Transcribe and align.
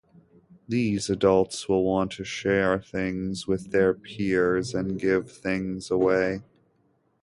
These 0.67 1.11
adults 1.11 1.69
will 1.69 1.83
want 1.83 2.11
to 2.13 2.23
share 2.23 2.81
things 2.81 3.45
with 3.45 3.69
their 3.71 3.93
peers 3.93 4.73
and 4.73 4.99
give 4.99 5.31
things 5.31 5.91
away. 5.91 6.41